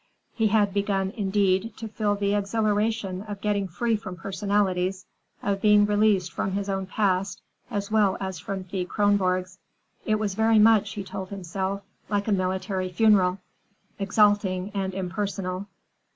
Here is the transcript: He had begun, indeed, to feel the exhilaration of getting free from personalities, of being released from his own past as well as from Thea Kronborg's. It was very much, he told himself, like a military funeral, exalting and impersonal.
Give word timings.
He 0.33 0.47
had 0.47 0.73
begun, 0.73 1.11
indeed, 1.15 1.77
to 1.77 1.87
feel 1.87 2.15
the 2.15 2.33
exhilaration 2.33 3.21
of 3.21 3.39
getting 3.39 3.67
free 3.67 3.95
from 3.95 4.15
personalities, 4.15 5.05
of 5.43 5.61
being 5.61 5.85
released 5.85 6.33
from 6.33 6.53
his 6.53 6.69
own 6.69 6.87
past 6.87 7.39
as 7.69 7.91
well 7.91 8.17
as 8.19 8.39
from 8.39 8.63
Thea 8.63 8.85
Kronborg's. 8.87 9.59
It 10.03 10.15
was 10.15 10.33
very 10.33 10.57
much, 10.57 10.93
he 10.93 11.03
told 11.03 11.29
himself, 11.29 11.83
like 12.09 12.27
a 12.27 12.31
military 12.31 12.89
funeral, 12.89 13.37
exalting 13.99 14.71
and 14.73 14.95
impersonal. 14.95 15.67